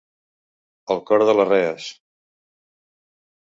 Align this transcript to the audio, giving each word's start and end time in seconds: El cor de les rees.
El 0.95 1.03
cor 1.11 1.27
de 1.31 1.37
les 1.41 1.49
rees. 1.51 1.93